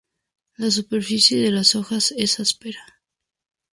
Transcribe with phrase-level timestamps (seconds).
[0.57, 2.83] La superficie de las hojas es áspera.